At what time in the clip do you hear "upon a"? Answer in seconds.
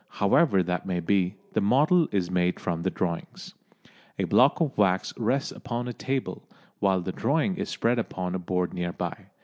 5.51-5.93, 7.99-8.39